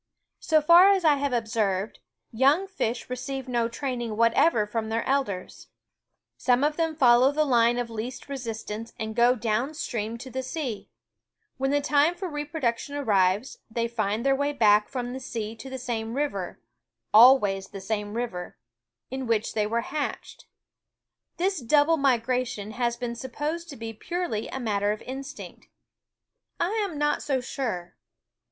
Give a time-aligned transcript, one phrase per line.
[0.39, 1.99] So far as I have observed,
[2.31, 5.67] young fish receive no teaching whatever from their elders.
[6.37, 9.75] Some of them follow the line of THE WOODS O least resistance and go down
[9.75, 10.89] stream to the sea.
[11.57, 12.97] When the time for reproduction ^~,,,.,.
[12.97, 15.55] u i r Onffiewby arrives they find their way back from the fo School sea
[15.57, 16.59] to the same river
[17.13, 18.57] always the same river
[19.11, 20.47] in which they were hatched.
[21.37, 25.67] This double migration has been supposed to be purely a matter of instinct.
[26.59, 27.95] I am not so sure.